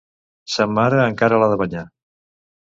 Sa 0.53 0.65
mare 0.77 1.01
encara 1.09 1.39
l'ha 1.45 1.51
de 1.53 1.61
banyar. 1.63 1.85